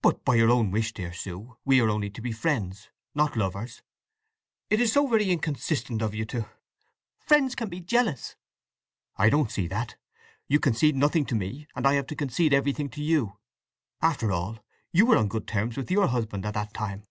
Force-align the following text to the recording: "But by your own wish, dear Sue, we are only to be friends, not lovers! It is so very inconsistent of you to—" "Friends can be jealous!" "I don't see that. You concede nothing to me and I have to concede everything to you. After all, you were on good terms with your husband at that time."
"But 0.00 0.24
by 0.24 0.36
your 0.36 0.50
own 0.50 0.70
wish, 0.70 0.94
dear 0.94 1.12
Sue, 1.12 1.58
we 1.66 1.78
are 1.82 1.90
only 1.90 2.08
to 2.08 2.22
be 2.22 2.32
friends, 2.32 2.88
not 3.14 3.36
lovers! 3.36 3.82
It 4.70 4.80
is 4.80 4.90
so 4.94 5.06
very 5.06 5.30
inconsistent 5.30 6.00
of 6.00 6.14
you 6.14 6.24
to—" 6.24 6.48
"Friends 7.18 7.54
can 7.54 7.68
be 7.68 7.78
jealous!" 7.80 8.34
"I 9.18 9.28
don't 9.28 9.50
see 9.52 9.66
that. 9.68 9.96
You 10.48 10.58
concede 10.58 10.96
nothing 10.96 11.26
to 11.26 11.34
me 11.34 11.68
and 11.76 11.86
I 11.86 11.92
have 11.96 12.06
to 12.06 12.16
concede 12.16 12.54
everything 12.54 12.88
to 12.92 13.02
you. 13.02 13.36
After 14.00 14.32
all, 14.32 14.64
you 14.90 15.04
were 15.04 15.18
on 15.18 15.28
good 15.28 15.46
terms 15.46 15.76
with 15.76 15.90
your 15.90 16.06
husband 16.06 16.46
at 16.46 16.54
that 16.54 16.72
time." 16.72 17.06